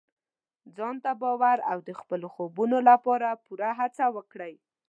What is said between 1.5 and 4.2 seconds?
او د خپلو خوبونو لپاره پوره هڅه